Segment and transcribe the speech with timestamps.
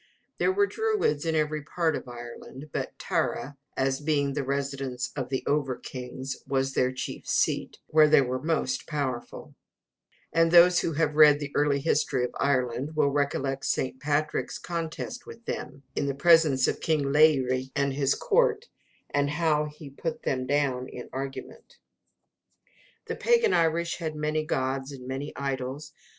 [0.39, 5.29] There were druids in every part of Ireland; but Tara, as being the residence of
[5.29, 9.53] the over kings, was their chief seat, where they were most powerful;
[10.33, 13.99] and those who have read the early history of Ireland will recollect St.
[13.99, 18.69] Patrick's contest with them, in presence of king Laeghaire [Laery] and his court,
[19.11, 21.77] and how he put them down in argument.
[23.05, 25.93] The pagan Irish had many gods and many idols.